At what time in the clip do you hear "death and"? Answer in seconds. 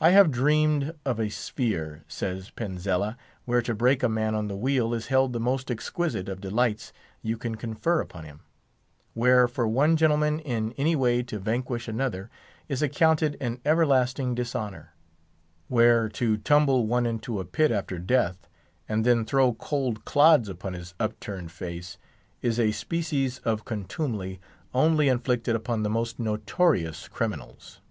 17.98-19.04